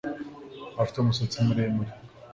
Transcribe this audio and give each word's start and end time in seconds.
Afite 0.81 0.97
umusatsi 0.99 1.37
muremure 1.47 1.91